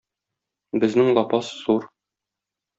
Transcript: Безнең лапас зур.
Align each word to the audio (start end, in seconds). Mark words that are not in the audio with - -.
Безнең 0.85 1.13
лапас 1.19 1.53
зур. 1.61 1.89